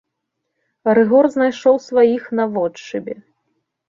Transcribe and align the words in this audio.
Рыгор 0.97 1.25
знайшоў 1.35 1.75
сваіх 1.87 2.23
наводшыбе. 2.39 3.13